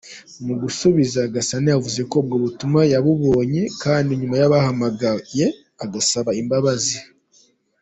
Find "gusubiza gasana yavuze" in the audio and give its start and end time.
0.61-2.01